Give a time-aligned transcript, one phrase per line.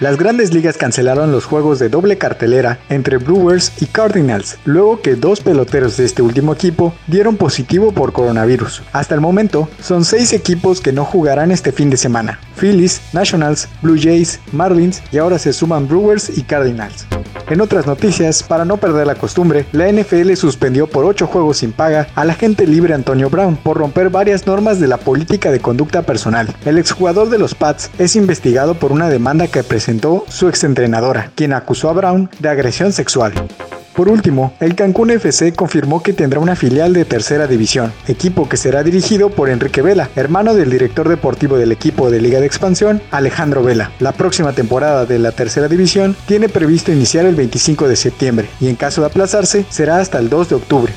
[0.00, 5.14] Las grandes ligas cancelaron los juegos de doble cartelera entre Brewers y Cardinals, luego que
[5.14, 8.82] dos peloteros de este último equipo dieron positivo por coronavirus.
[8.94, 12.40] Hasta el momento, son seis equipos que no jugarán este fin de semana.
[12.58, 17.06] Phillies, Nationals, Blue Jays, Marlins y ahora se suman Brewers y Cardinals.
[17.50, 21.72] En otras noticias, para no perder la costumbre, la NFL suspendió por 8 juegos sin
[21.72, 26.02] paga al agente libre Antonio Brown por romper varias normas de la política de conducta
[26.02, 26.54] personal.
[26.64, 31.52] El exjugador de los Pats es investigado por una demanda que presentó su exentrenadora, quien
[31.52, 33.32] acusó a Brown de agresión sexual.
[34.00, 38.56] Por último, el Cancún FC confirmó que tendrá una filial de tercera división, equipo que
[38.56, 43.02] será dirigido por Enrique Vela, hermano del director deportivo del equipo de Liga de Expansión,
[43.10, 43.90] Alejandro Vela.
[43.98, 48.68] La próxima temporada de la tercera división tiene previsto iniciar el 25 de septiembre y
[48.68, 50.94] en caso de aplazarse será hasta el 2 de octubre.